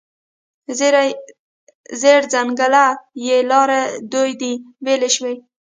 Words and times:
زیړ 2.01 2.21
ځنګله 2.33 2.85
کې 3.23 3.37
لارې 3.49 3.81
دوې 4.11 4.31
دي، 4.41 4.53
بیلې 4.83 5.09
شوې 5.15 5.35